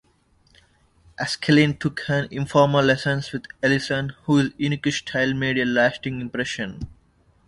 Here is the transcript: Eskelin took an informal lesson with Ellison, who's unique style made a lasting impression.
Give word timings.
Eskelin 1.19 1.77
took 1.79 1.99
an 2.07 2.27
informal 2.31 2.83
lesson 2.83 3.21
with 3.31 3.45
Ellison, 3.61 4.13
who's 4.23 4.51
unique 4.57 4.91
style 4.91 5.35
made 5.35 5.59
a 5.59 5.63
lasting 5.65 6.21
impression. 6.21 6.87